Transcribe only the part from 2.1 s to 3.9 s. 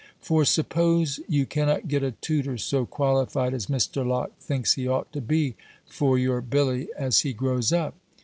tutor so qualified as